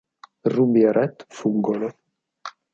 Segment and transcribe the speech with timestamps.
[0.53, 1.89] Ruby e Rhett fuggono.